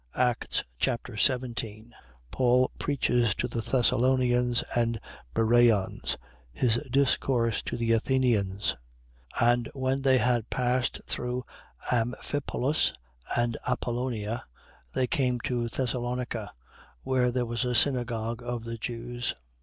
Acts 0.17 0.63
Chapter 0.79 1.15
17 1.15 1.93
Paul 2.31 2.71
preaches 2.79 3.35
to 3.35 3.47
the 3.47 3.61
Thessalonians 3.61 4.63
and 4.75 4.99
Bereans. 5.35 6.17
His 6.51 6.77
discourse 6.89 7.61
to 7.61 7.77
the 7.77 7.91
Athenians. 7.91 8.75
17:1. 9.35 9.51
And 9.53 9.69
when 9.75 10.01
they 10.01 10.17
had 10.17 10.49
passed 10.49 11.01
through 11.05 11.45
Amphipolis 11.91 12.93
and 13.37 13.57
Apollonia, 13.67 14.43
they 14.91 15.05
came 15.05 15.39
to 15.41 15.67
Thessalonica, 15.67 16.51
where 17.03 17.29
there 17.31 17.45
was 17.45 17.63
a 17.63 17.75
synagogue 17.75 18.41
of 18.41 18.63
the 18.63 18.79
Jews. 18.79 19.35